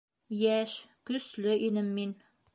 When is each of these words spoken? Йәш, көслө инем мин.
Йәш, 0.37 0.73
көслө 1.11 1.55
инем 1.69 1.95
мин. 2.01 2.19